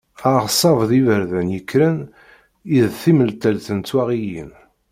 Aɣṣab 0.39 0.79
d 0.89 0.91
yiberdan 0.95 1.47
yekkren 1.55 1.97
i 2.75 2.79
d 2.85 2.87
timentelt 3.01 3.67
n 3.73 3.79
twaɣiyin. 3.87 4.51